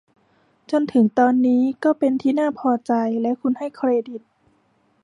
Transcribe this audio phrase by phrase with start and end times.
[0.71, 4.21] จนถึงตอนนี้ก็เป็นที่น่าพอใจและคุณให้เครดิต